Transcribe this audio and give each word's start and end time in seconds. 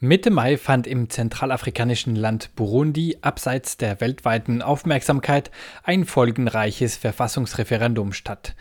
Mitte 0.00 0.30
Mai 0.30 0.56
fand 0.56 0.86
im 0.86 1.10
zentralafrikanischen 1.10 2.14
Land 2.14 2.54
Burundi 2.54 3.18
abseits 3.20 3.78
der 3.78 4.00
weltweiten 4.00 4.62
Aufmerksamkeit 4.62 5.50
ein 5.82 6.04
folgenreiches 6.04 6.96
Verfassungsreferendum 6.96 8.12
statt. 8.12 8.54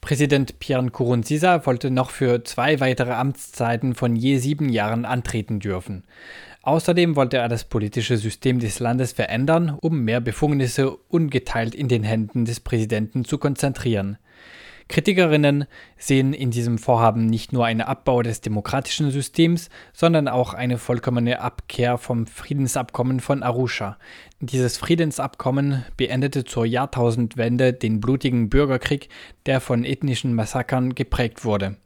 Präsident 0.00 0.58
Pierre 0.60 0.82
Nkurunziza 0.82 1.66
wollte 1.66 1.90
noch 1.90 2.08
für 2.08 2.42
zwei 2.44 2.80
weitere 2.80 3.12
Amtszeiten 3.12 3.94
von 3.94 4.16
je 4.16 4.38
sieben 4.38 4.70
Jahren 4.70 5.04
antreten 5.04 5.60
dürfen. 5.60 6.04
Außerdem 6.62 7.16
wollte 7.16 7.36
er 7.36 7.50
das 7.50 7.64
politische 7.64 8.16
System 8.16 8.58
des 8.58 8.80
Landes 8.80 9.12
verändern, 9.12 9.76
um 9.78 10.00
mehr 10.04 10.22
Befugnisse 10.22 10.96
ungeteilt 11.08 11.74
in 11.74 11.88
den 11.88 12.02
Händen 12.02 12.46
des 12.46 12.60
Präsidenten 12.60 13.26
zu 13.26 13.36
konzentrieren. 13.36 14.16
Kritikerinnen 14.88 15.66
sehen 15.98 16.32
in 16.32 16.50
diesem 16.50 16.78
Vorhaben 16.78 17.26
nicht 17.26 17.52
nur 17.52 17.66
einen 17.66 17.82
Abbau 17.82 18.22
des 18.22 18.40
demokratischen 18.40 19.10
Systems, 19.10 19.68
sondern 19.92 20.28
auch 20.28 20.54
eine 20.54 20.78
vollkommene 20.78 21.40
Abkehr 21.40 21.98
vom 21.98 22.26
Friedensabkommen 22.26 23.20
von 23.20 23.42
Arusha. 23.42 23.98
Dieses 24.40 24.78
Friedensabkommen 24.78 25.84
beendete 25.98 26.44
zur 26.44 26.64
Jahrtausendwende 26.64 27.74
den 27.74 28.00
blutigen 28.00 28.48
Bürgerkrieg, 28.48 29.10
der 29.44 29.60
von 29.60 29.84
ethnischen 29.84 30.34
Massakern 30.34 30.94
geprägt 30.94 31.44
wurde. 31.44 31.76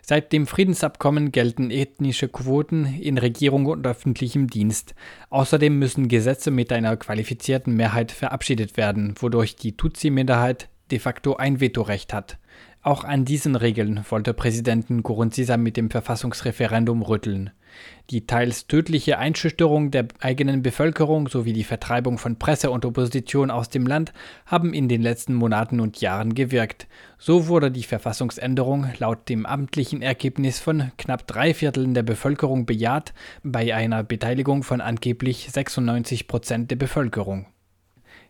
Seit 0.00 0.32
dem 0.32 0.46
Friedensabkommen 0.46 1.32
gelten 1.32 1.70
ethnische 1.70 2.28
Quoten 2.28 2.86
in 2.86 3.18
Regierung 3.18 3.66
und 3.66 3.86
öffentlichem 3.86 4.48
Dienst. 4.48 4.94
Außerdem 5.28 5.78
müssen 5.78 6.08
Gesetze 6.08 6.50
mit 6.50 6.72
einer 6.72 6.96
qualifizierten 6.96 7.74
Mehrheit 7.74 8.12
verabschiedet 8.12 8.78
werden, 8.78 9.14
wodurch 9.18 9.56
die 9.56 9.76
Tutsi-Minderheit 9.76 10.70
de 10.90 10.98
facto 10.98 11.36
ein 11.36 11.60
Vetorecht 11.60 12.14
hat. 12.14 12.38
Auch 12.86 13.02
an 13.02 13.24
diesen 13.24 13.56
Regeln 13.56 14.04
wollte 14.10 14.32
Präsident 14.32 14.90
Nkurunziza 14.90 15.56
mit 15.56 15.76
dem 15.76 15.90
Verfassungsreferendum 15.90 17.02
rütteln. 17.02 17.50
Die 18.10 18.28
teils 18.28 18.68
tödliche 18.68 19.18
Einschüchterung 19.18 19.90
der 19.90 20.06
eigenen 20.20 20.62
Bevölkerung 20.62 21.26
sowie 21.26 21.52
die 21.52 21.64
Vertreibung 21.64 22.16
von 22.16 22.38
Presse 22.38 22.70
und 22.70 22.84
Opposition 22.84 23.50
aus 23.50 23.70
dem 23.70 23.88
Land 23.88 24.12
haben 24.46 24.72
in 24.72 24.86
den 24.86 25.02
letzten 25.02 25.34
Monaten 25.34 25.80
und 25.80 26.00
Jahren 26.00 26.36
gewirkt. 26.36 26.86
So 27.18 27.48
wurde 27.48 27.72
die 27.72 27.82
Verfassungsänderung 27.82 28.86
laut 29.00 29.28
dem 29.28 29.46
amtlichen 29.46 30.00
Ergebnis 30.00 30.60
von 30.60 30.92
knapp 30.96 31.26
drei 31.26 31.54
Vierteln 31.54 31.92
der 31.92 32.04
Bevölkerung 32.04 32.66
bejaht, 32.66 33.14
bei 33.42 33.74
einer 33.74 34.04
Beteiligung 34.04 34.62
von 34.62 34.80
angeblich 34.80 35.48
96 35.50 36.28
Prozent 36.28 36.70
der 36.70 36.76
Bevölkerung. 36.76 37.46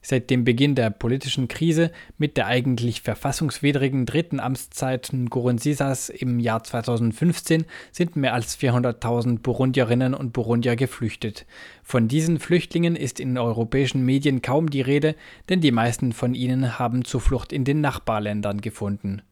Seit 0.08 0.30
dem 0.30 0.44
Beginn 0.44 0.76
der 0.76 0.90
politischen 0.90 1.48
Krise 1.48 1.90
mit 2.16 2.36
der 2.36 2.46
eigentlich 2.46 3.02
verfassungswidrigen 3.02 4.06
dritten 4.06 4.38
Amtszeit 4.38 5.12
Nkurunzisas 5.12 6.10
im 6.10 6.38
Jahr 6.38 6.62
2015 6.62 7.64
sind 7.90 8.14
mehr 8.14 8.32
als 8.32 8.56
400.000 8.56 9.40
Burundierinnen 9.40 10.14
und 10.14 10.32
Burundier 10.32 10.76
geflüchtet. 10.76 11.44
Von 11.82 12.06
diesen 12.06 12.38
Flüchtlingen 12.38 12.94
ist 12.94 13.18
in 13.18 13.36
europäischen 13.36 14.04
Medien 14.04 14.42
kaum 14.42 14.70
die 14.70 14.80
Rede, 14.80 15.16
denn 15.48 15.60
die 15.60 15.72
meisten 15.72 16.12
von 16.12 16.34
ihnen 16.34 16.78
haben 16.78 17.04
Zuflucht 17.04 17.52
in 17.52 17.64
den 17.64 17.80
Nachbarländern 17.80 18.60
gefunden. 18.60 19.22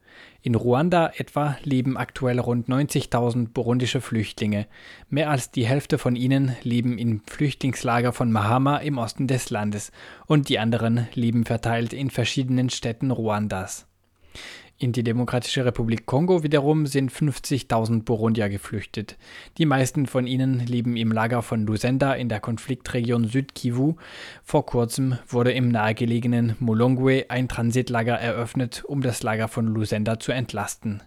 In 0.47 0.57
Ruanda 0.57 1.11
etwa 1.17 1.57
leben 1.63 1.97
aktuell 1.97 2.39
rund 2.39 2.69
90.000 2.69 3.49
burundische 3.55 4.03
Flüchtlinge. 4.03 4.67
Mehr 5.09 5.31
als 5.31 5.51
die 5.51 5.65
Hälfte 5.65 5.97
von 5.97 6.17
ihnen 6.17 6.55
leben 6.63 6.99
im 6.99 7.23
Flüchtlingslager 7.27 8.13
von 8.13 8.31
Mahama 8.31 8.77
im 8.77 8.99
Osten 8.99 9.27
des 9.27 9.49
Landes 9.49 9.91
und 10.27 10.51
die 10.51 10.59
anderen 10.59 11.09
leben 11.15 11.47
verteilt 11.47 11.95
in 11.95 12.11
verschiedenen 12.11 12.69
Städten 12.69 13.11
Ruandas. 13.11 13.87
In 14.85 14.93
die 14.93 15.03
Demokratische 15.03 15.65
Republik 15.65 16.05
Kongo 16.05 16.43
wiederum 16.43 16.85
sind 16.85 17.11
50.000 17.11 18.03
Burundier 18.03 18.51
geflüchtet. 18.51 19.17
Die 19.57 19.65
meisten 19.65 20.05
von 20.05 20.27
ihnen 20.27 20.59
leben 20.59 20.99
im 20.99 21.11
Lager 21.11 21.41
von 21.41 21.65
Lusenda 21.65 22.13
in 22.13 22.29
der 22.29 22.41
Konfliktregion 22.41 23.25
Südkivu. 23.25 23.95
Vor 24.43 24.67
kurzem 24.67 25.17
wurde 25.27 25.53
im 25.53 25.71
nahegelegenen 25.71 26.57
Molongwe 26.61 27.25
ein 27.31 27.49
Transitlager 27.49 28.17
eröffnet, 28.17 28.85
um 28.85 29.01
das 29.01 29.23
Lager 29.23 29.49
von 29.49 29.69
Lusenda 29.69 30.21
zu 30.21 30.33
entlasten. 30.33 31.03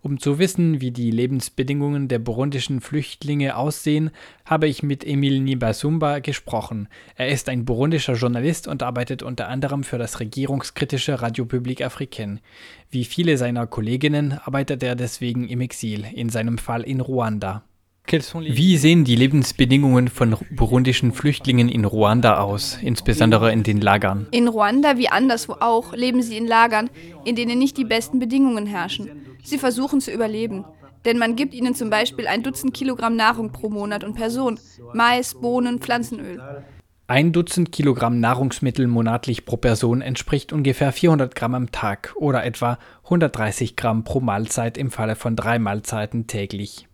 Um 0.00 0.18
zu 0.18 0.38
wissen, 0.38 0.80
wie 0.80 0.90
die 0.90 1.10
Lebensbedingungen 1.10 2.08
der 2.08 2.18
burundischen 2.18 2.80
Flüchtlinge 2.80 3.56
aussehen, 3.56 4.10
habe 4.44 4.66
ich 4.66 4.82
mit 4.82 5.06
Emil 5.06 5.40
Nibasumba 5.40 6.18
gesprochen. 6.18 6.88
Er 7.16 7.28
ist 7.28 7.48
ein 7.48 7.64
burundischer 7.64 8.14
Journalist 8.14 8.68
und 8.68 8.82
arbeitet 8.82 9.22
unter 9.22 9.48
anderem 9.48 9.84
für 9.84 9.98
das 9.98 10.20
regierungskritische 10.20 11.22
Radio 11.22 11.44
Public 11.44 11.82
Africaine. 11.82 12.40
Wie 12.90 13.04
viele 13.04 13.38
seiner 13.38 13.66
Kolleginnen 13.66 14.38
arbeitet 14.44 14.82
er 14.82 14.96
deswegen 14.96 15.48
im 15.48 15.60
Exil, 15.60 16.04
in 16.12 16.28
seinem 16.28 16.58
Fall 16.58 16.82
in 16.82 17.00
Ruanda. 17.00 17.62
Wie 18.06 18.76
sehen 18.76 19.04
die 19.04 19.16
Lebensbedingungen 19.16 20.08
von 20.08 20.36
burundischen 20.50 21.12
Flüchtlingen 21.12 21.68
in 21.68 21.86
Ruanda 21.86 22.40
aus, 22.40 22.78
insbesondere 22.82 23.52
in 23.52 23.62
den 23.62 23.80
Lagern? 23.80 24.26
In 24.32 24.48
Ruanda 24.48 24.98
wie 24.98 25.08
anderswo 25.08 25.54
auch 25.60 25.94
leben 25.94 26.22
sie 26.22 26.36
in 26.36 26.46
Lagern, 26.46 26.90
in 27.24 27.36
denen 27.36 27.58
nicht 27.58 27.78
die 27.78 27.84
besten 27.84 28.18
Bedingungen 28.18 28.66
herrschen. 28.66 29.08
Sie 29.42 29.56
versuchen 29.56 30.00
zu 30.00 30.10
überleben. 30.12 30.64
Denn 31.04 31.18
man 31.18 31.36
gibt 31.36 31.54
ihnen 31.54 31.74
zum 31.74 31.90
Beispiel 31.90 32.26
ein 32.26 32.42
Dutzend 32.42 32.74
Kilogramm 32.74 33.16
Nahrung 33.16 33.50
pro 33.50 33.70
Monat 33.70 34.04
und 34.04 34.14
Person. 34.14 34.60
Mais, 34.92 35.34
Bohnen, 35.34 35.80
Pflanzenöl. 35.80 36.40
Ein 37.08 37.32
Dutzend 37.32 37.72
Kilogramm 37.72 38.20
Nahrungsmittel 38.20 38.86
monatlich 38.86 39.44
pro 39.44 39.56
Person 39.56 40.00
entspricht 40.00 40.52
ungefähr 40.52 40.92
400 40.92 41.34
Gramm 41.34 41.54
am 41.54 41.72
Tag 41.72 42.14
oder 42.16 42.44
etwa 42.44 42.78
130 43.04 43.74
Gramm 43.74 44.04
pro 44.04 44.20
Mahlzeit 44.20 44.78
im 44.78 44.90
Falle 44.90 45.16
von 45.16 45.34
drei 45.34 45.58
Mahlzeiten 45.58 46.26
täglich. 46.26 46.86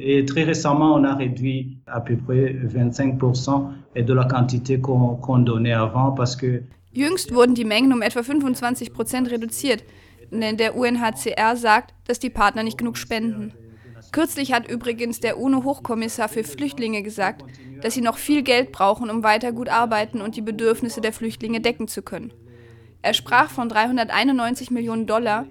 Et 0.00 0.24
très 0.24 0.42
récemment, 0.42 0.94
on 0.94 1.04
a 1.04 1.14
réduit 1.14 1.78
à 1.86 2.00
peu 2.00 2.16
près 2.16 2.52
25% 2.52 3.68
de 3.96 4.12
la 4.12 4.24
quantité 4.24 4.80
qu'on 4.80 5.16
qu 5.16 5.44
donnait 5.44 5.72
avant 5.72 6.12
parce 6.12 6.34
que 6.36 6.62
Jüngst 6.92 7.32
wurden 7.34 7.54
die 7.54 7.64
Mengen 7.64 7.92
um 7.92 8.02
etwa 8.02 8.22
25 8.22 8.92
Prozent 8.92 9.28
reduziert, 9.28 9.82
denn 10.30 10.56
der 10.56 10.76
UNHCR 10.76 11.56
sagt, 11.56 11.92
dass 12.06 12.20
die 12.20 12.30
Partner 12.30 12.62
nicht 12.62 12.78
genug 12.78 12.96
spenden. 12.96 13.52
Kürzlich 14.12 14.52
hat 14.52 14.70
übrigens 14.70 15.18
der 15.18 15.40
UNO-Hochkommissar 15.40 16.28
für 16.28 16.44
Flüchtlinge 16.44 17.02
gesagt, 17.02 17.44
dass 17.82 17.94
sie 17.94 18.00
noch 18.00 18.16
viel 18.16 18.42
Geld 18.42 18.70
brauchen, 18.70 19.10
um 19.10 19.24
weiter 19.24 19.50
gut 19.50 19.68
arbeiten 19.68 20.20
und 20.20 20.36
die 20.36 20.40
Bedürfnisse 20.40 21.00
der 21.00 21.12
Flüchtlinge 21.12 21.60
decken 21.60 21.88
zu 21.88 22.02
können. 22.02 22.32
Er 23.04 23.12
sprach 23.12 23.50
von 23.50 23.68
391 23.68 24.70
Millionen 24.70 25.06
Dollar, 25.06 25.44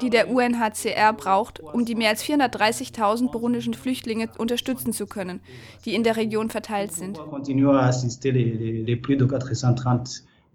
die 0.00 0.10
der 0.10 0.30
UNHCR 0.30 1.12
braucht, 1.12 1.58
um 1.58 1.84
die 1.84 1.96
mehr 1.96 2.10
als 2.10 2.22
430.000 2.22 3.32
burundischen 3.32 3.74
Flüchtlinge 3.74 4.28
unterstützen 4.38 4.92
zu 4.92 5.06
können, 5.06 5.40
die 5.84 5.96
in 5.96 6.04
der 6.04 6.16
Region 6.16 6.50
verteilt 6.50 6.92
sind. 6.92 7.18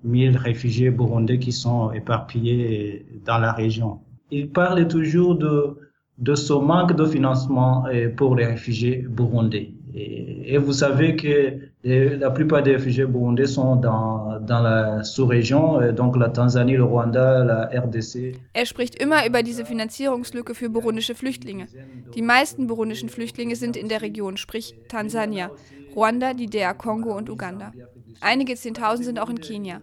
1000 0.03 0.37
réfugiés 0.37 0.91
burundais 0.91 1.39
qui 1.39 1.51
sont 1.51 1.91
éparpillés 1.91 3.05
dans 3.25 3.39
la 3.39 3.51
région. 3.53 3.99
Il 4.29 4.51
parle 4.51 4.87
toujours 4.87 5.35
de, 5.35 5.77
de 6.19 6.35
ce 6.35 6.53
manque 6.53 6.95
de 6.95 7.05
financement 7.05 7.85
euh, 7.87 8.09
pour 8.15 8.35
les 8.35 8.45
réfugiés 8.45 8.97
burundais. 9.09 9.73
Et, 9.95 10.53
et 10.53 10.57
vous 10.57 10.73
savez 10.73 11.15
que 11.15 11.59
la 11.83 12.29
plupart 12.31 12.63
des 12.63 12.75
réfugiés 12.75 13.05
burundais 13.05 13.45
sont 13.45 13.77
dans, 13.77 14.39
dans 14.41 14.61
la 14.61 15.03
Sous-Région, 15.03 15.93
donc 15.93 16.17
la 16.17 16.29
Tansanie, 16.29 16.75
le 16.75 16.83
Rwanda, 16.83 17.43
la 17.43 17.69
RDC. 17.73 18.35
Er 18.53 18.65
spricht 18.65 19.01
immer 19.01 19.25
über 19.25 19.41
diese 19.41 19.65
Finanzierungslücke 19.65 20.53
für 20.53 20.69
burundische 20.69 21.15
Flüchtlinge. 21.15 21.67
Die 22.13 22.21
meisten 22.21 22.67
burundischen 22.67 23.09
Flüchtlinge 23.09 23.55
sind 23.55 23.77
in 23.77 23.87
der 23.87 24.01
Region, 24.01 24.35
sprich 24.37 24.75
Tansania, 24.89 25.49
Ruanda, 25.95 26.33
die 26.33 26.47
DR 26.47 26.73
Kongo 26.73 27.15
und 27.15 27.29
Uganda. 27.29 27.71
Einige 28.19 28.55
Zehntausend 28.55 29.05
sind 29.05 29.19
auch 29.19 29.29
in 29.29 29.39
Kenia. 29.39 29.81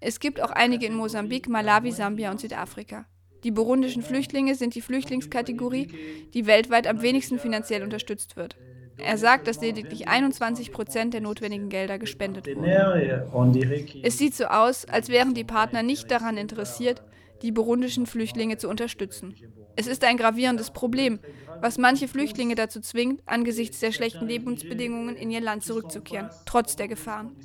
Es 0.00 0.20
gibt 0.20 0.42
auch 0.42 0.50
einige 0.50 0.86
in 0.86 0.94
Mosambik, 0.94 1.48
Malawi, 1.48 1.92
Sambia 1.92 2.30
und 2.30 2.40
Südafrika. 2.40 3.06
Die 3.44 3.50
burundischen 3.50 4.02
Flüchtlinge 4.02 4.54
sind 4.56 4.74
die 4.74 4.80
Flüchtlingskategorie, 4.80 5.88
die 6.34 6.46
weltweit 6.46 6.86
am 6.86 7.02
wenigsten 7.02 7.38
finanziell 7.38 7.82
unterstützt 7.82 8.36
wird. 8.36 8.56
Er 8.98 9.16
sagt, 9.16 9.46
dass 9.46 9.60
lediglich 9.60 10.08
21 10.08 10.72
Prozent 10.72 11.14
der 11.14 11.20
notwendigen 11.20 11.68
Gelder 11.68 11.98
gespendet 11.98 12.46
wurden. 12.46 14.00
Es 14.02 14.18
sieht 14.18 14.34
so 14.34 14.44
aus, 14.44 14.84
als 14.86 15.08
wären 15.08 15.34
die 15.34 15.44
Partner 15.44 15.82
nicht 15.82 16.10
daran 16.10 16.36
interessiert, 16.36 17.02
die 17.42 17.52
burundischen 17.52 18.06
Flüchtlinge 18.06 18.58
zu 18.58 18.68
unterstützen. 18.68 19.34
Es 19.76 19.86
ist 19.86 20.04
ein 20.04 20.16
gravierendes 20.16 20.72
Problem, 20.72 21.20
was 21.60 21.78
manche 21.78 22.08
Flüchtlinge 22.08 22.56
dazu 22.56 22.80
zwingt, 22.80 23.22
angesichts 23.26 23.78
der 23.80 23.92
schlechten 23.92 24.26
Lebensbedingungen 24.26 25.14
in 25.14 25.30
ihr 25.30 25.40
Land 25.40 25.64
zurückzukehren, 25.64 26.30
trotz 26.46 26.74
der 26.74 26.88
Gefahren. 26.88 27.36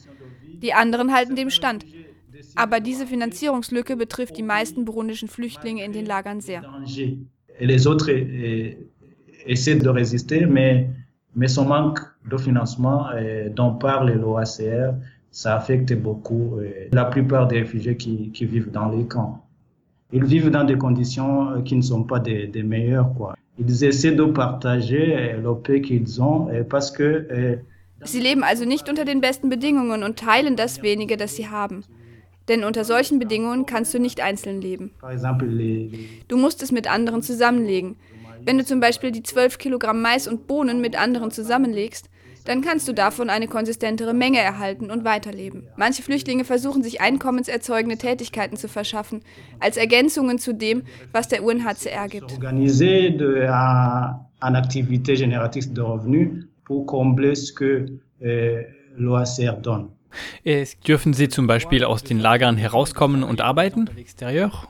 Die 0.43 0.73
anderen 0.73 1.13
halten 1.13 1.35
dem 1.35 1.51
stand. 1.51 1.85
Aber 2.55 2.79
diese 2.79 3.05
Finanzierungslücke 3.05 3.95
betrifft 3.95 4.37
die 4.37 4.43
meisten 4.43 4.85
burundischen 4.85 5.27
Flüchtlinge 5.27 5.83
in 5.83 5.93
den 5.93 6.05
Lagern 6.05 6.41
sehr. 6.41 6.63
Les 7.59 7.85
autres 7.85 8.09
euh, 8.09 8.73
essaient 9.45 9.75
de 9.75 9.89
résister, 9.89 10.47
mais, 10.47 10.87
mais 11.35 11.47
son 11.47 11.65
manque 11.65 11.99
de 12.29 12.37
financement 12.37 13.07
euh, 13.13 13.49
dont 13.49 13.73
parle 13.73 14.11
l'OACR, 14.11 14.93
ça 15.31 15.55
affecte 15.55 15.93
beaucoup 15.93 16.57
euh, 16.59 16.87
la 16.91 17.05
plupart 17.05 17.47
des 17.47 17.59
réfugiés 17.59 17.97
qui, 17.97 18.29
qui 18.31 18.45
vivent 18.45 18.71
dans 18.71 18.89
les 18.89 19.05
camps. 19.05 19.43
Ils 20.11 20.25
vivent 20.25 20.51
dans 20.51 20.63
des 20.63 20.77
conditions 20.77 21.61
qui 21.63 21.75
ne 21.75 21.81
sont 21.81 22.03
pas 22.03 22.19
des, 22.19 22.45
des 22.45 22.61
meilleures. 22.61 23.11
Quoi. 23.15 23.35
Ils 23.57 23.83
essaient 23.83 24.11
de 24.11 24.25
partager 24.25 25.33
le 25.41 25.55
peu 25.55 25.79
qu'ils 25.79 26.21
ont 26.21 26.49
parce 26.69 26.91
que 26.91 27.57
Sie 28.05 28.19
leben 28.19 28.43
also 28.43 28.65
nicht 28.65 28.89
unter 28.89 29.05
den 29.05 29.21
besten 29.21 29.49
Bedingungen 29.49 30.03
und 30.03 30.17
teilen 30.19 30.55
das 30.55 30.81
wenige, 30.81 31.17
das 31.17 31.35
sie 31.35 31.47
haben. 31.49 31.83
Denn 32.49 32.65
unter 32.65 32.83
solchen 32.83 33.19
Bedingungen 33.19 33.65
kannst 33.65 33.93
du 33.93 33.99
nicht 33.99 34.19
einzeln 34.19 34.61
leben. 34.61 34.91
Du 36.27 36.37
musst 36.37 36.61
es 36.61 36.71
mit 36.71 36.91
anderen 36.91 37.21
zusammenlegen. 37.21 37.95
Wenn 38.45 38.57
du 38.57 38.65
zum 38.65 38.79
Beispiel 38.79 39.11
die 39.11 39.23
12 39.23 39.57
Kilogramm 39.57 40.01
Mais 40.01 40.27
und 40.27 40.47
Bohnen 40.47 40.81
mit 40.81 40.99
anderen 40.99 41.31
zusammenlegst, 41.31 42.09
dann 42.45 42.61
kannst 42.61 42.87
du 42.87 42.93
davon 42.93 43.29
eine 43.29 43.47
konsistentere 43.47 44.13
Menge 44.13 44.39
erhalten 44.39 44.91
und 44.91 45.05
weiterleben. 45.05 45.67
Manche 45.77 46.03
Flüchtlinge 46.03 46.43
versuchen 46.43 46.83
sich 46.83 46.99
einkommenserzeugende 46.99 47.97
Tätigkeiten 47.97 48.57
zu 48.57 48.67
verschaffen, 48.67 49.21
als 49.59 49.77
Ergänzungen 49.77 50.39
zu 50.39 50.53
dem, 50.53 50.83
was 51.13 51.29
der 51.29 51.43
UNHCR 51.43 52.07
gibt. 52.09 52.37
Pour 56.65 56.85
combler 56.85 57.35
ce 57.35 57.51
que 57.53 57.85
euh, 58.21 58.63
l'OACR 58.95 59.61
donne. 59.61 59.89
Dürfen 60.87 61.13
Sie 61.13 61.29
zum 61.29 61.47
Beispiel 61.47 61.83
aus 61.83 62.03
den 62.03 62.19
Lagern 62.19 62.57
herauskommen 62.57 63.23
und 63.23 63.41
arbeiten? 63.41 63.89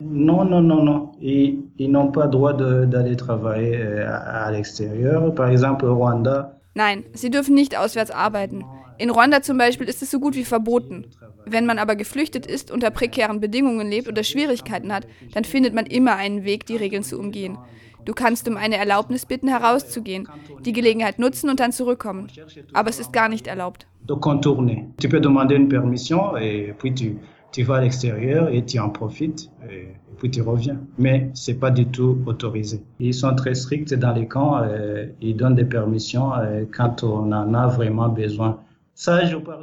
Non, 0.00 0.44
non, 0.44 0.60
non, 0.60 0.84
non. 0.84 1.12
Ils, 1.20 1.58
ils 1.76 1.90
n'ont 1.90 2.12
pas 2.12 2.26
droit 2.26 2.54
d'aller 2.54 3.16
travailler 3.16 3.76
euh, 3.76 4.08
à 4.08 4.50
l'extérieur. 4.50 5.34
Par 5.34 5.48
exemple, 5.48 5.86
Rwanda. 5.86 6.60
Nein, 6.74 7.04
sie 7.12 7.30
dürfen 7.30 7.54
nicht 7.54 7.76
auswärts 7.76 8.10
arbeiten. 8.10 8.64
In 8.98 9.10
Ruanda 9.10 9.42
zum 9.42 9.58
Beispiel 9.58 9.88
ist 9.88 10.02
es 10.02 10.10
so 10.10 10.20
gut 10.20 10.34
wie 10.34 10.44
verboten. 10.44 11.06
Wenn 11.46 11.66
man 11.66 11.78
aber 11.78 11.96
geflüchtet 11.96 12.46
ist, 12.46 12.70
unter 12.70 12.90
prekären 12.90 13.40
Bedingungen 13.40 13.88
lebt 13.88 14.08
oder 14.08 14.22
Schwierigkeiten 14.22 14.92
hat, 14.92 15.06
dann 15.34 15.44
findet 15.44 15.74
man 15.74 15.86
immer 15.86 16.16
einen 16.16 16.44
Weg, 16.44 16.66
die 16.66 16.76
Regeln 16.76 17.02
zu 17.02 17.18
umgehen. 17.18 17.58
Du 18.04 18.12
kannst 18.12 18.48
um 18.48 18.56
eine 18.56 18.76
Erlaubnis 18.76 19.26
bitten, 19.26 19.48
herauszugehen, 19.48 20.28
die 20.64 20.72
Gelegenheit 20.72 21.18
nutzen 21.18 21.50
und 21.50 21.60
dann 21.60 21.72
zurückkommen. 21.72 22.28
Aber 22.72 22.90
es 22.90 22.98
ist 22.98 23.12
gar 23.12 23.28
nicht 23.28 23.46
erlaubt. 23.46 23.86
De 24.06 24.14
contourner. 24.14 24.84
Tu 25.00 25.08
peux 25.08 25.20
demander 25.20 25.56
une 25.56 25.68
permission 25.68 26.36
et 26.36 26.74
puis 26.78 26.92
tu, 26.94 27.62
vas 27.62 27.76
à 27.76 27.80
l'extérieur 27.80 28.48
et 28.48 28.64
tu 28.64 28.78
en 28.78 28.90
profites 28.90 29.50
et 29.70 29.94
puis 30.18 30.30
tu 30.30 30.42
reviens. 30.42 30.78
Mais 30.98 31.30
c'est 31.32 31.58
pas 31.58 31.70
du 31.70 31.86
tout 31.86 32.18
autorisé. 32.26 32.82
Ils 33.00 33.14
sont 33.14 33.34
très 33.34 33.54
stricts 33.54 33.94
dans 33.94 34.12
les 34.12 34.28
camps. 34.28 34.58
Euh, 34.62 35.06
ils 35.22 35.36
donnent 35.36 35.54
des 35.54 35.64
permissions 35.64 36.34
euh, 36.34 36.64
quand 36.70 37.02
on 37.02 37.32
en 37.32 37.54
a 37.54 37.66
vraiment 37.68 38.10
besoin. 38.10 38.58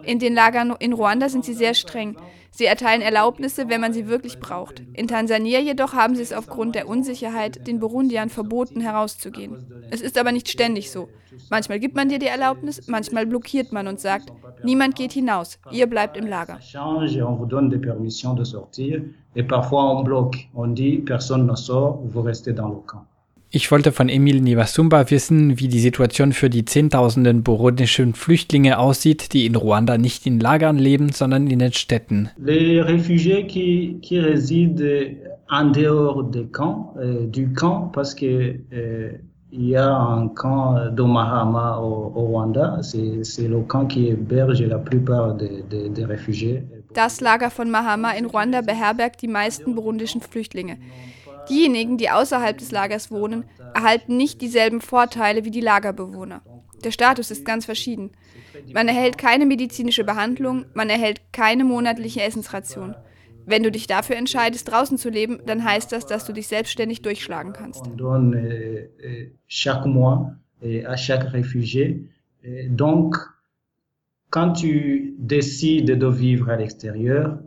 In 0.04 0.20
den 0.20 0.34
Lagern 0.34 0.76
in 0.80 0.94
Ruanda 0.94 1.30
sind 1.30 1.46
sie 1.46 1.54
sehr 1.54 1.74
streng. 1.74 2.18
Sie 2.54 2.66
erteilen 2.66 3.02
Erlaubnisse, 3.02 3.70
wenn 3.70 3.80
man 3.80 3.94
sie 3.94 4.08
wirklich 4.08 4.40
braucht. 4.40 4.84
In 4.94 5.08
Tansania 5.08 5.60
jedoch 5.60 5.94
haben 5.94 6.16
sie 6.16 6.22
es 6.22 6.34
aufgrund 6.34 6.76
der 6.76 6.90
Unsicherheit 6.90 7.66
den 7.66 7.80
Burundiern 7.80 8.30
verboten, 8.30 8.82
herauszugehen. 8.82 9.88
Es 9.90 10.02
ist 10.02 10.18
aber 10.18 10.34
nicht 10.34 10.50
ständig 10.50 10.92
so. 10.92 11.08
Manchmal 11.50 11.80
gibt 11.80 11.96
man 11.96 12.10
dir 12.10 12.20
die 12.20 12.28
Erlaubnis, 12.28 12.88
manchmal 12.88 13.26
blockiert 13.26 13.72
man 13.72 13.88
und 13.88 14.02
sagt, 14.02 14.34
niemand 14.64 14.96
geht 14.96 15.14
hinaus, 15.14 15.60
ihr 15.72 15.88
bleibt 15.88 16.18
im 16.18 16.28
Lager. 16.28 16.60
Et 19.34 19.48
parfois 19.48 19.96
on 19.96 20.04
bloque, 20.04 20.50
on 20.54 20.76
dit 20.76 20.98
personne 21.06 21.46
ne 21.46 21.56
sort, 21.56 22.02
vous 22.04 22.22
restez 22.22 22.52
dans 22.52 22.68
le 22.68 22.82
camp. 22.86 23.06
Ich 23.54 23.70
wollte 23.70 23.92
von 23.92 24.08
Emil 24.08 24.40
Nivasumba 24.40 25.12
wissen, 25.12 25.60
wie 25.60 25.68
die 25.68 25.82
Situation 25.82 26.32
für 26.32 26.50
die 26.50 26.64
Zehntausenden 26.64 27.44
burundischen 27.44 28.14
Flüchtlinge 28.14 28.80
aussieht, 28.80 29.34
die 29.34 29.46
in 29.46 29.58
Ruanda 29.58 29.98
nicht 29.98 30.26
in 30.26 30.40
Lagern 30.40 30.78
leben, 30.78 31.12
sondern 31.12 31.48
in 31.48 31.60
den 31.60 31.74
Städten. 31.74 32.30
Les 32.38 32.80
réfugiés 32.80 33.46
qui, 33.48 34.00
qui 34.02 34.20
résident 34.20 35.18
en 35.50 35.66
dehors 35.74 36.24
des 36.32 36.46
camps, 36.50 36.94
euh, 36.98 37.28
du 37.28 37.52
camp, 37.52 37.92
parce 37.92 38.16
que 38.16 38.56
euh, 38.72 39.12
il 39.52 39.68
y 39.68 39.76
a 39.76 39.98
un 39.98 40.30
camp 40.30 40.90
de 40.90 41.04
Mahama 41.04 41.78
au, 41.80 42.14
au 42.16 42.28
Rwanda, 42.28 42.80
c'est 42.82 43.50
le 43.50 43.60
camp 43.68 43.86
qui 43.86 44.08
héberge 44.08 44.62
la 44.62 44.78
plupart 44.78 45.36
des, 45.36 45.62
des, 45.70 45.90
des 45.90 46.06
réfugiés. 46.06 46.64
Das 46.94 47.20
Lager 47.20 47.50
von 47.50 47.70
Mahama 47.70 48.12
in 48.18 48.28
Ruanda 48.28 48.62
beherbergt 48.62 49.22
die 49.22 49.28
meisten 49.28 49.76
burundischen 49.76 50.22
Flüchtlinge. 50.22 50.78
Diejenigen, 51.50 51.98
die 51.98 52.10
außerhalb 52.10 52.58
des 52.58 52.72
Lagers 52.72 53.12
wohnen, 53.12 53.46
erhalten 53.74 54.18
nicht 54.18 54.42
dieselben 54.42 54.82
Vorteile 54.82 55.46
wie 55.46 55.52
die 55.52 55.62
Lagerbewohner. 55.62 56.42
Der 56.84 56.92
Status 56.92 57.32
ist 57.32 57.46
ganz 57.46 57.66
verschieden. 57.66 58.12
Man 58.74 58.88
erhält 58.88 59.18
keine 59.18 59.46
medizinische 59.46 60.04
Behandlung, 60.04 60.66
man 60.74 60.90
erhält 60.90 61.22
keine 61.32 61.64
monatliche 61.64 62.22
Essensration. 62.22 62.96
Wenn 63.46 63.64
du 63.64 63.72
dich 63.72 63.88
dafür 63.88 64.18
entscheidest, 64.18 64.70
draußen 64.70 64.98
zu 64.98 65.10
leben, 65.10 65.40
dann 65.46 65.64
heißt 65.64 65.92
das, 65.92 66.06
dass 66.06 66.26
du 66.26 66.34
dich 66.34 66.48
selbstständig 66.48 67.02
durchschlagen 67.02 67.54
kannst. 67.54 67.86
Euh, 67.88 68.88
euh, 70.62 70.86
réfugié. 71.32 72.10
Donc, 72.70 73.18
quand 74.30 74.54
tu 74.54 75.16
décides 75.18 75.98
de 75.98 76.08
vivre 76.08 76.50
à 76.50 76.56
l'extérieur, 76.56 77.40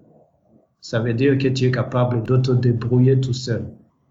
ça 0.81 1.01
veut 1.01 1.15
dire 1.15 1.39
que 1.39 1.49
tu 1.49 1.67
es 1.67 1.71
capable 1.71 2.23
de 2.25 2.37
te 2.37 2.53
débrouiller 2.53 3.21
tout 3.21 3.33
seul. 3.33 3.65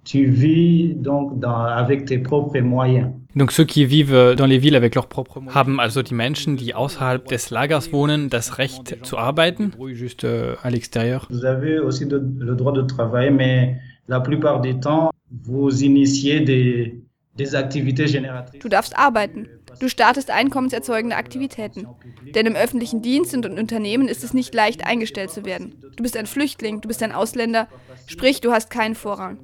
Tu 0.06 0.26
vis 0.26 0.94
donc 0.96 1.40
dans, 1.40 1.56
avec 1.56 2.06
tes 2.06 2.18
propres 2.18 2.60
moyens. 2.60 3.10
Donc 3.36 3.52
ceux 3.52 3.64
qui 3.64 3.86
vivent 3.86 4.36
dans 4.36 4.46
les 4.46 4.58
villes 4.58 4.76
avec 4.76 4.96
leurs 4.96 5.08
propres 5.08 5.40
moyens 5.40 5.56
haben 5.56 5.80
also 5.80 6.02
die 6.02 6.14
Menschen, 6.14 6.58
die 6.58 6.76
außerhalb 6.76 7.28
des 7.28 7.50
Lagers 7.50 7.92
wohnen, 7.92 8.30
das 8.30 8.58
Recht 8.58 8.98
zu 9.04 9.18
arbeiten, 9.18 9.72
juste 9.94 10.26
euh, 10.26 10.56
à 10.62 10.70
l'extérieur. 10.70 11.28
Vous 11.30 11.46
avez 11.46 11.80
aussi 11.80 12.06
de, 12.06 12.22
le 12.40 12.56
droit 12.56 12.74
de 12.74 12.82
travailler, 12.82 13.32
mais 13.32 13.78
la 14.08 14.20
plupart 14.20 14.62
du 14.62 14.80
temps, 14.80 15.12
vous 15.44 15.84
initiez 15.84 16.42
des, 16.42 17.02
des 17.36 17.56
activités 17.56 18.08
génératrices. 18.08 18.62
Du 18.62 18.70
darfst 18.70 18.96
arbeiten. 18.98 19.48
Du 19.80 19.90
startest 19.90 20.30
einkommenserzeugende 20.30 21.16
Aktivitäten. 21.16 21.88
Denn 22.36 22.46
im 22.46 22.56
öffentlichen 22.56 23.02
Dienst 23.02 23.36
und 23.36 23.46
in 23.46 23.58
Unternehmen 23.58 24.08
ist 24.08 24.24
es 24.24 24.34
nicht 24.34 24.54
leicht 24.54 24.86
eingestellt 24.86 25.32
zu 25.32 25.46
werden. 25.46 25.74
Du 25.96 26.04
bist 26.04 26.16
ein 26.16 26.28
Flüchtling, 26.28 26.82
du 26.82 26.88
bist 26.88 27.02
ein 27.02 27.12
Ausländer, 27.12 27.68
sprich 28.06 28.40
du 28.42 28.52
hast 28.52 28.70
keinen 28.70 28.96
Vorrang. 28.96 29.40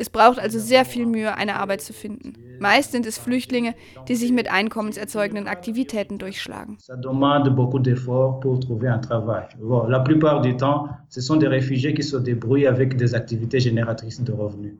Es 0.00 0.08
braucht 0.08 0.38
also 0.38 0.58
sehr 0.58 0.86
viel 0.86 1.04
Mühe, 1.04 1.36
eine 1.36 1.56
Arbeit 1.56 1.82
zu 1.82 1.92
finden. 1.92 2.32
Meist 2.58 2.92
sind 2.92 3.04
es 3.04 3.18
Flüchtlinge, 3.18 3.74
die 4.08 4.14
sich 4.14 4.32
mit 4.32 4.50
einkommenserzeugenden 4.50 5.46
Aktivitäten 5.46 6.16
durchschlagen. 6.16 6.78
Ça 6.78 6.96
demande 6.96 7.50
beaucoup 7.50 7.78
d'efforts 7.78 8.40
pour 8.40 8.58
trouver 8.60 8.88
un 8.88 9.02
travail. 9.02 9.44
Bon, 9.60 9.86
la 9.86 10.00
plupart 10.00 10.40
du 10.40 10.56
temps, 10.56 10.88
ce 11.10 11.20
sont 11.20 11.36
des 11.36 11.48
réfugiés 11.48 11.92
qui 11.92 12.02
se 12.02 12.16
débrouillent 12.16 12.66
avec 12.66 12.96
des 12.96 13.14
activités 13.14 13.60
génératrices 13.60 14.22
de 14.24 14.32
revenus. 14.32 14.72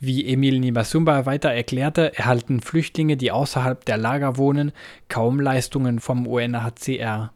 Wie 0.00 0.26
Emil 0.26 0.60
Nibasumba 0.60 1.24
weiter 1.24 1.48
erklärte, 1.48 2.12
erhalten 2.14 2.60
Flüchtlinge, 2.60 3.16
die 3.16 3.32
außerhalb 3.32 3.86
der 3.86 3.96
Lager 3.96 4.36
wohnen, 4.36 4.72
kaum 5.08 5.40
Leistungen 5.40 5.98
vom 5.98 6.26
UNHCR. 6.26 7.32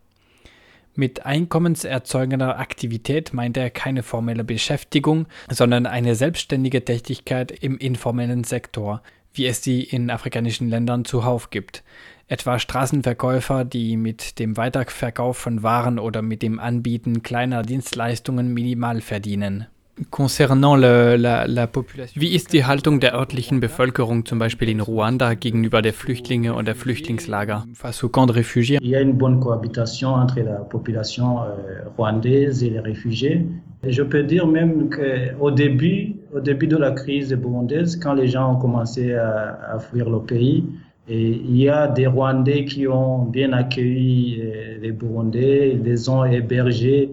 Mit 0.94 1.24
einkommenserzeugender 1.24 2.58
Aktivität 2.58 3.32
meint 3.32 3.56
er 3.56 3.70
keine 3.70 4.02
formelle 4.02 4.44
Beschäftigung, 4.44 5.26
sondern 5.50 5.86
eine 5.86 6.14
selbstständige 6.14 6.84
Tätigkeit 6.84 7.50
im 7.50 7.78
informellen 7.78 8.44
Sektor, 8.44 9.02
wie 9.32 9.46
es 9.46 9.62
sie 9.62 9.82
in 9.82 10.10
afrikanischen 10.10 10.68
Ländern 10.68 11.06
zuhauf 11.06 11.48
gibt. 11.48 11.82
Etwa 12.28 12.58
Straßenverkäufer, 12.58 13.64
die 13.64 13.96
mit 13.96 14.38
dem 14.38 14.58
Weiterverkauf 14.58 15.38
von 15.38 15.62
Waren 15.62 15.98
oder 15.98 16.20
mit 16.20 16.42
dem 16.42 16.58
Anbieten 16.58 17.22
kleiner 17.22 17.62
Dienstleistungen 17.62 18.52
minimal 18.52 19.00
verdienen. 19.00 19.66
Concernant 20.10 20.74
le, 20.74 21.16
la, 21.16 21.46
la 21.46 21.66
population. 21.66 22.20
Wie 22.20 22.34
ist 22.34 22.54
die 22.54 22.64
Haltung 22.64 22.98
der 22.98 23.12
örtlichen 23.14 23.60
Bevölkerung 23.60 24.24
zum 24.24 24.38
Beispiel 24.38 24.70
in 24.70 24.80
Ruanda 24.80 25.34
gegenüber 25.34 25.82
der 25.82 25.92
Flüchtlinge 25.92 26.54
und 26.54 26.66
der 26.66 26.74
Flüchtlingslager? 26.74 27.66
Face 27.74 28.02
aux 28.02 28.08
camps 28.08 28.26
de 28.26 28.32
réfugiés? 28.32 28.78
Il 28.80 28.88
y 28.88 28.96
a 28.96 29.02
une 29.02 29.12
bonne 29.12 29.38
cohabitation 29.38 30.14
entre 30.14 30.40
la 30.40 30.60
population 30.60 31.42
euh, 31.42 31.88
rwandaise 31.98 32.62
et 32.64 32.70
les 32.70 32.80
réfugiés. 32.80 33.46
Et 33.84 33.92
je 33.92 34.02
peux 34.02 34.22
dire 34.22 34.46
même 34.46 34.88
qu'au 34.88 35.50
début, 35.50 36.14
au 36.34 36.40
début 36.40 36.68
de 36.68 36.78
la 36.78 36.92
crise 36.92 37.34
burundaise, 37.34 37.96
quand 37.96 38.14
les 38.14 38.28
gens 38.28 38.54
ont 38.54 38.58
commencé 38.58 39.14
à, 39.14 39.58
à 39.74 39.78
fuir 39.78 40.08
le 40.08 40.20
pays, 40.20 40.64
et 41.06 41.28
il 41.30 41.56
y 41.56 41.68
a 41.68 41.88
des 41.88 42.06
Rwandais 42.06 42.64
qui 42.64 42.86
ont 42.86 43.24
bien 43.24 43.52
accueilli 43.52 44.40
euh, 44.40 44.78
les 44.80 44.92
Burundais, 44.92 45.78
les 45.84 46.08
ont 46.08 46.24
hébergés 46.24 47.10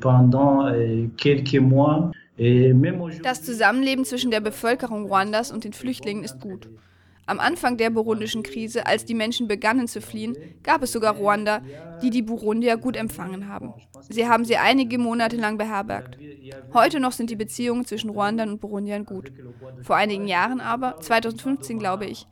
pendant 0.00 0.66
euh, 0.66 1.04
quelques 1.18 1.60
mois. 1.60 2.10
Das 3.22 3.42
Zusammenleben 3.42 4.04
zwischen 4.04 4.30
der 4.30 4.40
Bevölkerung 4.40 5.06
Ruandas 5.06 5.50
und 5.50 5.64
den 5.64 5.72
Flüchtlingen 5.72 6.24
ist 6.24 6.40
gut. 6.40 6.68
Am 7.28 7.40
Anfang 7.40 7.76
der 7.76 7.90
burundischen 7.90 8.44
Krise, 8.44 8.86
als 8.86 9.04
die 9.04 9.14
Menschen 9.14 9.48
begannen 9.48 9.88
zu 9.88 10.00
fliehen, 10.00 10.36
gab 10.62 10.82
es 10.84 10.92
sogar 10.92 11.16
Ruanda, 11.16 11.60
die 12.00 12.10
die 12.10 12.22
Burundier 12.22 12.76
gut 12.76 12.96
empfangen 12.96 13.48
haben. 13.48 13.74
Sie 14.08 14.28
haben 14.28 14.44
sie 14.44 14.58
einige 14.58 14.98
Monate 14.98 15.36
lang 15.36 15.58
beherbergt. 15.58 16.18
Heute 16.72 17.00
noch 17.00 17.10
sind 17.10 17.30
die 17.30 17.36
Beziehungen 17.36 17.84
zwischen 17.84 18.10
Ruandern 18.10 18.50
und 18.50 18.60
Burundiern 18.60 19.04
gut. 19.04 19.32
Vor 19.82 19.96
einigen 19.96 20.28
Jahren 20.28 20.60
aber, 20.60 21.00
2015 21.00 21.80
glaube 21.80 22.06
ich, 22.06 22.28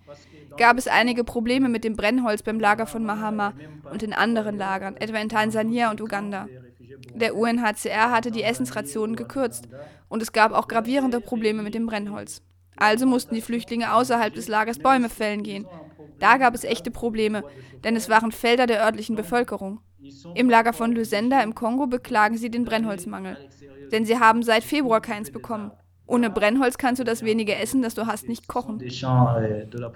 gab 0.56 0.78
es 0.78 0.86
einige 0.86 1.24
Probleme 1.24 1.68
mit 1.68 1.82
dem 1.82 1.96
Brennholz 1.96 2.44
beim 2.44 2.60
Lager 2.60 2.86
von 2.86 3.04
Mahama 3.04 3.54
und 3.90 4.04
in 4.04 4.12
anderen 4.12 4.56
Lagern, 4.56 4.96
etwa 4.96 5.18
in 5.18 5.28
Tansania 5.28 5.90
und 5.90 6.00
Uganda. 6.00 6.46
Der 7.14 7.36
UNHCR 7.36 8.10
hatte 8.10 8.30
die 8.30 8.42
Essensrationen 8.42 9.16
gekürzt 9.16 9.68
und 10.08 10.22
es 10.22 10.32
gab 10.32 10.52
auch 10.52 10.68
gravierende 10.68 11.20
Probleme 11.20 11.62
mit 11.62 11.74
dem 11.74 11.86
Brennholz. 11.86 12.42
Also 12.76 13.06
mussten 13.06 13.34
die 13.34 13.40
Flüchtlinge 13.40 13.94
außerhalb 13.94 14.34
des 14.34 14.48
Lagers 14.48 14.78
Bäume 14.78 15.08
fällen 15.08 15.42
gehen. 15.42 15.66
Da 16.18 16.38
gab 16.38 16.54
es 16.54 16.64
echte 16.64 16.90
Probleme, 16.90 17.44
denn 17.84 17.96
es 17.96 18.08
waren 18.08 18.32
Felder 18.32 18.66
der 18.66 18.84
örtlichen 18.84 19.16
Bevölkerung. 19.16 19.80
Im 20.34 20.50
Lager 20.50 20.72
von 20.72 20.92
Lusenda 20.92 21.40
im 21.40 21.54
Kongo 21.54 21.86
beklagen 21.86 22.36
sie 22.36 22.50
den 22.50 22.64
Brennholzmangel, 22.64 23.38
denn 23.92 24.04
sie 24.04 24.18
haben 24.18 24.42
seit 24.42 24.64
Februar 24.64 25.00
keins 25.00 25.30
bekommen. 25.30 25.72
Ohne 26.06 26.28
Brennholz 26.28 26.76
kannst 26.76 27.00
du 27.00 27.04
das 27.04 27.24
wenige 27.24 27.56
Essen, 27.56 27.80
das 27.82 27.94
du 27.94 28.06
hast, 28.06 28.28
nicht 28.28 28.46
kochen. 28.46 28.80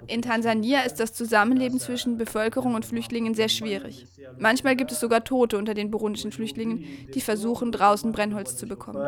In 0.07 0.21
Tansania 0.21 0.81
ist 0.81 0.99
das 0.99 1.13
Zusammenleben 1.13 1.79
zwischen 1.79 2.17
Bevölkerung 2.17 2.73
und 2.73 2.85
Flüchtlingen 2.85 3.35
sehr 3.35 3.49
schwierig. 3.49 4.07
Manchmal 4.39 4.75
gibt 4.75 4.91
es 4.91 4.99
sogar 4.99 5.23
Tote 5.23 5.57
unter 5.57 5.73
den 5.73 5.91
burundischen 5.91 6.31
Flüchtlingen, 6.31 6.83
die 7.13 7.21
versuchen, 7.21 7.71
draußen 7.71 8.11
Brennholz 8.11 8.57
zu 8.57 8.67
bekommen. 8.67 9.01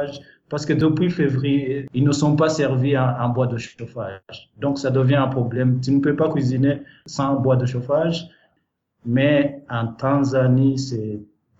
Parce 0.50 0.66
que 0.66 0.74
depuis 0.74 1.10
février, 1.10 1.88
ils 1.94 2.04
ne 2.04 2.12
sont 2.12 2.36
pas 2.36 2.50
servis 2.50 2.98
en 2.98 3.30
bois 3.30 3.48
de 3.48 3.58
chauffage. 3.58 4.52
Donc 4.58 4.78
ça 4.78 4.92
devient 4.92 5.16
un 5.16 5.30
problème. 5.30 5.80
Tu 5.82 5.92
ne 5.92 6.02
peux 6.02 6.16
pas 6.16 6.30
cuisiner 6.30 6.82
sans 7.06 7.42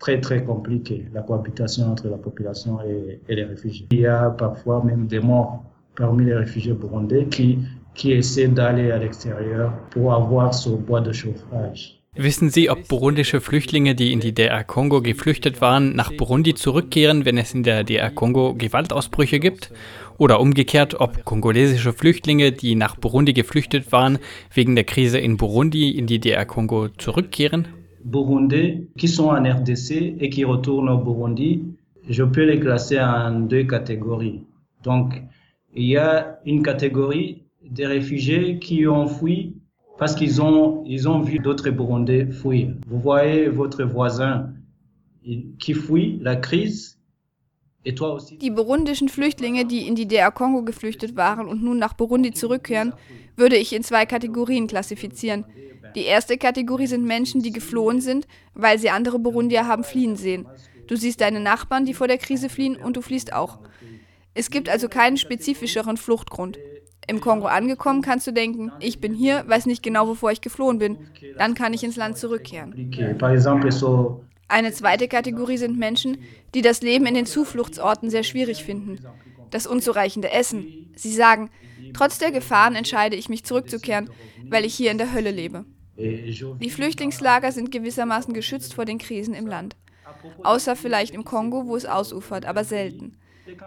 très 0.02 0.20
très 0.20 0.44
compliqué, 0.44 1.06
la 1.14 1.22
cohabitation 1.22 1.92
entre 1.92 2.10
la 2.10 2.18
population 2.18 2.80
et, 2.82 3.22
et, 3.30 3.36
les 3.36 3.46
réfugiés. 3.46 3.88
Il 3.92 4.00
y 4.00 4.08
a 4.08 4.32
parfois 4.32 4.84
même 4.84 5.08
des 5.08 5.20
morts 5.20 5.64
parmi 5.96 6.26
les 6.26 6.36
réfugiés 6.36 6.74
burundais 6.74 7.28
qui, 7.28 7.60
qui 7.94 8.12
essaient 8.12 8.48
d'aller 8.48 8.92
à 8.92 8.98
l'extérieur 8.98 9.72
pour 9.92 10.14
avoir 10.14 10.54
ce 10.54 10.70
bois 10.70 11.02
de 11.02 11.14
chauffage. 11.14 12.02
Wissen 12.14 12.50
Sie, 12.50 12.70
ob 12.70 12.90
burundische 12.90 13.40
Flüchtlinge, 13.40 13.96
die 13.96 14.12
in 14.12 14.20
die 14.20 14.34
DR 14.34 14.66
Kongo 14.66 15.02
geflüchtet 15.02 15.62
waren, 15.62 15.96
nach 15.96 16.12
Burundi 16.12 16.54
zurückkehren, 16.56 17.24
wenn 17.24 17.38
es 17.38 17.54
in 17.54 17.64
der 17.64 17.86
DR 17.86 18.10
Kongo 18.10 18.54
Gewaltausbrüche 18.54 19.40
gibt? 19.40 19.72
Oder 20.18 20.42
umgekehrt, 20.42 21.00
ob 21.00 21.24
kongolesische 21.24 21.94
Flüchtlinge, 21.94 22.52
die 22.52 22.76
nach 22.76 22.98
Burundi 22.98 23.32
geflüchtet 23.32 23.94
waren, 23.94 24.20
wegen 24.54 24.76
der 24.76 24.84
Krise 24.84 25.20
in 25.20 25.38
Burundi 25.38 25.92
in 25.92 26.06
die 26.06 26.20
DR 26.20 26.44
Kongo 26.46 26.90
zurückkehren? 26.90 27.70
Burundais 28.04 28.88
qui 28.98 29.08
sont 29.08 29.30
en 29.30 29.44
RDC 29.44 30.16
et 30.20 30.30
qui 30.30 30.44
retournent 30.44 30.90
au 30.90 30.98
Burundi, 30.98 31.64
je 32.10 32.24
peux 32.24 32.46
les 32.46 32.60
classer 32.60 33.00
en 33.00 33.42
deux 33.42 33.64
catégories. 33.64 34.42
Donc, 34.84 35.22
il 35.76 35.86
y 35.86 35.98
a 35.98 36.40
une 36.46 36.64
catégorie 36.64 37.44
des 37.70 37.86
réfugiés 37.86 38.60
qui 38.60 38.88
ont 38.88 39.08
fui 39.08 39.56
parce 39.98 40.16
qu'ils 40.16 40.42
ont, 40.42 40.84
ils 40.86 41.08
ont 41.08 41.22
vu 41.22 41.40
d'autres 41.40 41.70
Burundais 41.70 42.26
fuir. 42.32 42.74
Vous 42.88 43.00
voyez 43.00 43.48
votre 43.50 43.84
voisin 43.84 44.50
qui 45.60 45.74
fuit 45.74 46.18
la 46.22 46.36
crise. 46.36 47.00
Die 47.84 48.52
burundischen 48.52 49.10
Flüchtlinge, 49.10 49.66
die 49.66 49.88
in 49.88 49.96
die 49.96 50.08
DR 50.08 50.32
Kongo 50.32 50.64
geflüchtet 50.64 51.16
waren 51.16 51.48
und 51.48 51.64
nun 51.64 51.80
nach 51.80 51.94
Burundi 51.94 52.32
zurückkehren, 52.32 52.94
würde 53.36 53.58
ich 53.58 53.74
in 53.74 53.84
zwei 53.84 54.06
Kategorien 54.06 54.68
klassifizieren. 54.68 55.46
Die 55.96 56.04
erste 56.04 56.38
Kategorie 56.38 56.88
sind 56.88 57.06
Menschen, 57.06 57.42
die 57.42 57.52
geflohen 57.52 58.00
sind, 58.00 58.28
weil 58.54 58.78
sie 58.78 58.90
andere 58.90 59.20
Burundier 59.20 59.68
haben 59.68 59.84
fliehen 59.84 60.16
sehen. 60.16 60.46
Du 60.88 60.96
siehst 60.96 61.22
deine 61.22 61.40
Nachbarn, 61.40 61.86
die 61.86 61.94
vor 61.94 62.08
der 62.08 62.18
Krise 62.18 62.50
fliehen, 62.50 62.76
und 62.76 62.98
du 62.98 63.02
fliehst 63.02 63.34
auch. 63.34 63.60
Es 64.34 64.50
gibt 64.50 64.70
also 64.70 64.88
keinen 64.88 65.18
spezifischeren 65.18 65.98
Fluchtgrund. 65.98 66.60
Im 67.08 67.20
Kongo 67.20 67.48
angekommen 67.48 68.02
kannst 68.02 68.28
du 68.28 68.32
denken, 68.32 68.72
ich 68.80 69.02
bin 69.02 69.14
hier, 69.14 69.44
weiß 69.48 69.66
nicht 69.66 69.84
genau, 69.84 70.08
wovor 70.08 70.32
ich 70.32 70.40
geflohen 70.40 70.78
bin. 70.78 70.98
Dann 71.38 71.56
kann 71.56 71.74
ich 71.74 71.84
ins 71.84 71.96
Land 71.96 72.18
zurückkehren. 72.18 72.74
Eine 74.52 74.74
zweite 74.74 75.08
Kategorie 75.08 75.56
sind 75.56 75.80
Menschen, 75.80 76.18
die 76.54 76.62
das 76.62 76.82
Leben 76.82 77.06
in 77.06 77.14
den 77.14 77.26
Zufluchtsorten 77.26 78.10
sehr 78.10 78.24
schwierig 78.24 78.66
finden. 78.66 79.00
Das 79.50 79.66
unzureichende 79.66 80.30
Essen. 80.30 80.92
Sie 80.94 81.14
sagen, 81.14 81.50
trotz 81.94 82.18
der 82.18 82.32
Gefahren 82.32 82.76
entscheide 82.76 83.16
ich 83.16 83.30
mich 83.30 83.46
zurückzukehren, 83.46 84.10
weil 84.50 84.66
ich 84.66 84.76
hier 84.76 84.92
in 84.92 84.98
der 84.98 85.14
Hölle 85.14 85.32
lebe. 85.32 85.64
Die 85.98 86.70
Flüchtlingslager 86.70 87.54
sind 87.54 87.72
gewissermaßen 87.72 88.34
geschützt 88.34 88.74
vor 88.74 88.84
den 88.84 88.98
Krisen 88.98 89.34
im 89.34 89.48
Land. 89.48 89.78
Außer 90.44 90.76
vielleicht 90.76 91.14
im 91.14 91.24
Kongo, 91.24 91.68
wo 91.68 91.78
es 91.78 91.86
ausufert, 91.86 92.46
aber 92.46 92.66
selten. 92.66 93.18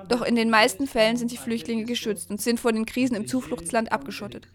Doch 0.09 0.23
in 0.23 0.37
den 0.37 0.51
meisten 0.51 0.87
Fällen 0.87 1.17
sind 1.17 1.31
die 1.31 1.37
Flüchtlinge 1.37 1.85
geschützt 1.85 2.31
und 2.31 2.41
sind 2.41 2.61
vor 2.61 2.73
den 2.73 2.87
Krisen 2.87 3.17
im 3.17 3.27
Zufluchtsland 3.27 3.93
abgeschottet. 3.93 4.49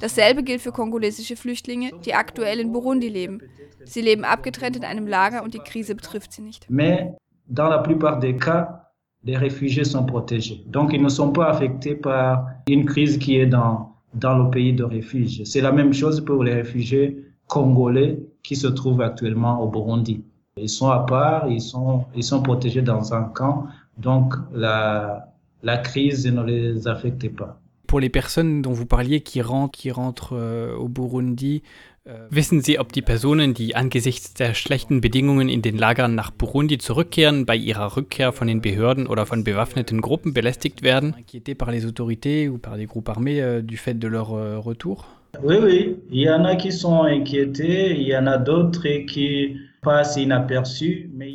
Dasselbe 0.00 0.42
gilt 0.42 0.60
für 0.60 0.72
kongolesische 0.72 1.36
Flüchtlinge, 1.36 1.90
die 2.04 2.14
aktuell 2.14 2.60
in 2.60 2.72
Burundi 2.72 3.08
leben. 3.08 3.40
Sie 3.84 4.00
leben 4.00 4.24
abgetrennt 4.24 4.76
in 4.76 4.84
einem 4.84 5.06
Lager 5.06 5.42
und 5.42 5.54
die 5.54 5.58
Krise 5.58 5.94
betrifft 5.94 6.32
sie 6.32 6.42
nicht. 6.42 6.66
Mais 6.70 7.12
dans 7.48 7.68
la 7.68 7.78
plupart 7.78 8.22
des 8.22 8.36
cas, 8.36 8.90
les 9.24 9.36
réfugiés 9.36 9.84
sont 9.84 10.06
protégés. 10.06 10.64
Donc 10.66 10.92
ils 10.92 11.02
ne 11.02 11.08
sont 11.08 11.32
pas 11.32 11.48
affectés 11.48 11.94
par 11.94 12.46
une 12.68 12.84
crise 12.84 13.18
qui 13.18 13.36
est 13.36 13.46
dans 13.46 13.92
dans 14.14 14.36
le 14.36 14.50
pays 14.50 14.72
de 14.72 14.84
refuge. 14.84 15.42
C'est 15.44 15.62
la 15.62 15.72
même 15.72 15.92
chose 15.92 16.22
pour 16.24 16.44
les 16.44 16.52
réfugiés 16.52 17.24
congolais 17.46 18.18
qui 18.42 18.56
se 18.56 18.66
trouvent 18.66 19.00
actuellement 19.00 19.62
au 19.62 19.68
Burundi. 19.68 20.22
Ils 20.58 20.68
sont 20.68 20.90
à 20.90 21.00
part, 21.00 21.48
ils 21.48 21.62
sont, 21.62 22.04
ils 22.14 22.24
sont 22.24 22.42
protégés 22.42 22.82
dans 22.82 23.14
un 23.14 23.24
camp, 23.24 23.68
donc 23.96 24.34
la, 24.54 25.32
la 25.62 25.78
crise 25.78 26.26
ne 26.26 26.42
les 26.42 26.86
affecte 26.86 27.26
pas. 27.34 27.58
Pour 27.86 28.00
les 28.00 28.10
personnes 28.10 28.62
dont 28.62 28.72
vous 28.72 28.86
parliez 28.86 29.20
qui 29.20 29.40
rentrent, 29.42 29.78
qui 29.78 29.90
rentrent 29.90 30.34
euh, 30.34 30.74
au 30.76 30.88
Burundi, 30.88 31.62
äh, 32.04 32.10
Wissen 32.30 32.60
Sie, 32.62 32.78
ob 32.78 32.92
die 32.92 33.00
Personen, 33.00 33.54
die 33.54 33.76
angesichts 33.76 34.34
der 34.34 34.54
schlechten 34.54 35.00
Bedingungen 35.00 35.48
in 35.48 35.62
den 35.62 35.78
Lagern 35.78 36.14
nach 36.14 36.30
Burundi 36.30 36.78
zurückkehren, 36.78 37.46
bei 37.46 37.56
ihrer 37.56 37.96
Rückkehr 37.96 38.32
von 38.32 38.46
den 38.46 38.60
Behörden 38.60 39.06
oder 39.06 39.24
von 39.24 39.44
bewaffneten 39.44 40.00
Gruppen 40.00 40.34
belästigt 40.34 40.82
werden? 40.82 41.14
Inquiétés 41.18 41.54
par 41.54 41.70
les 41.70 41.86
autorités 41.86 42.48
ou 42.48 42.58
par 42.58 42.76
des 42.76 42.86
groupes 42.86 43.08
armés 43.08 43.40
euh, 43.40 43.62
du 43.62 43.76
fait 43.76 43.94
de 43.94 44.08
leur 44.08 44.34
euh, 44.34 44.58
retour? 44.58 45.06
Oui, 45.42 45.56
oui. 45.62 45.96
Il 46.10 46.20
y 46.20 46.30
en 46.30 46.44
a 46.44 46.56
qui 46.56 46.72
sont 46.72 47.04
inquiétés, 47.04 47.92
il 47.92 48.06
y 48.06 48.16
en 48.16 48.26
a 48.26 48.36
d'autres 48.36 49.06
qui. 49.06 49.56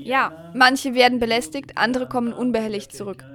Ja, 0.06 0.32
manche 0.54 0.94
werden 0.96 1.20
belästigt, 1.20 1.74
andere 1.75 2.08
kommen 2.08 2.32
unbehelligt 2.32 2.94
zurück. 2.94 3.25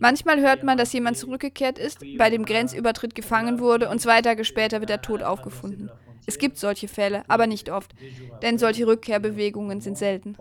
Manchmal 0.00 0.40
hört 0.40 0.64
man, 0.64 0.76
dass 0.76 0.92
jemand 0.92 1.16
zurückgekehrt 1.16 1.78
ist, 1.78 2.04
bei 2.18 2.28
dem 2.28 2.44
Grenzübertritt 2.44 3.14
gefangen 3.14 3.60
wurde 3.60 3.88
und 3.88 4.00
zwei 4.00 4.20
Tage 4.20 4.44
später 4.44 4.80
wird 4.80 4.90
er 4.90 5.00
tot 5.00 5.22
aufgefunden. 5.22 5.90
Es 6.26 6.38
gibt 6.38 6.58
solche 6.58 6.88
Fälle, 6.88 7.22
aber 7.28 7.46
nicht 7.46 7.70
oft, 7.70 7.94
denn 8.42 8.58
solche 8.58 8.86
Rückkehrbewegungen 8.86 9.80
sind 9.80 9.96
selten. 9.96 10.36